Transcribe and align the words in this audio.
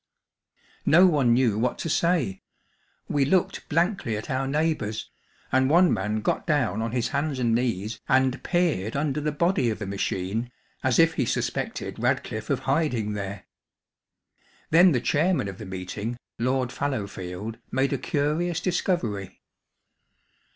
No 0.87 1.05
one 1.05 1.31
knew 1.35 1.59
what 1.59 1.77
to 1.77 1.87
say; 1.87 2.41
we 3.07 3.23
looked 3.23 3.69
blankly 3.69 4.17
at 4.17 4.31
our 4.31 4.47
neighbours, 4.47 5.11
and 5.51 5.69
one 5.69 5.93
man 5.93 6.21
got 6.21 6.47
down 6.47 6.81
on 6.81 6.91
his 6.91 7.09
hands 7.09 7.37
and 7.37 7.53
knees 7.53 7.99
and 8.09 8.41
peered 8.41 8.95
under 8.95 9.21
the 9.21 9.31
body 9.31 9.69
of 9.69 9.77
the 9.77 9.85
machine 9.85 10.51
as 10.81 10.97
if 10.97 11.13
he 11.13 11.25
suspected 11.27 11.99
Radcliffe 11.99 12.49
of 12.49 12.61
hiding 12.61 13.13
there. 13.13 13.45
Then 14.71 14.91
the 14.91 15.01
chairman 15.01 15.47
of 15.47 15.59
the 15.59 15.67
meeting, 15.67 16.17
Lord 16.39 16.71
Fallowfield, 16.71 17.59
made 17.71 17.93
a 17.93 17.99
curious 17.99 18.59
discovery. 18.59 19.39